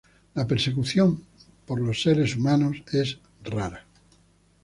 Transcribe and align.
La 0.33 0.47
persecución 0.47 1.21
por 1.67 1.79
los 1.79 2.01
seres 2.01 2.35
humanos 2.35 2.81
es 2.91 3.19
rara. 3.43 3.85